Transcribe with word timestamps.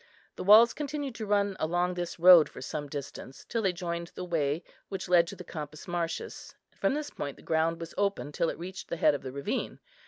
The 0.35 0.43
walls 0.43 0.73
continued 0.73 1.13
to 1.13 1.27
run 1.27 1.55
along 1.59 1.93
this 1.93 2.19
road 2.19 2.49
for 2.49 2.59
some 2.59 2.89
distance, 2.89 3.45
till 3.47 3.61
they 3.61 3.71
joined 3.71 4.07
the 4.15 4.23
way 4.23 4.63
which 4.89 5.07
led 5.07 5.27
to 5.27 5.35
the 5.35 5.43
Campus 5.43 5.87
Martius, 5.87 6.55
and 6.71 6.79
from 6.81 6.93
this 6.95 7.11
point 7.11 7.35
the 7.35 7.43
ground 7.43 7.79
was 7.79 7.93
open 7.99 8.31
till 8.31 8.49
it 8.49 8.57
reached 8.57 8.89
the 8.89 8.97
head 8.97 9.13
of 9.13 9.21
the 9.21 9.31
ravine. 9.31 9.79